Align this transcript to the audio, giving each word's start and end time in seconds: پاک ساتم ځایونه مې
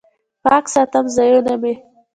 پاک 0.43 0.65
ساتم 0.73 1.05
ځایونه 1.15 1.53
مې 1.61 1.73